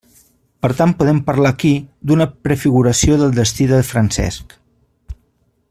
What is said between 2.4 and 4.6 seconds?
prefiguració del destí de Francesc.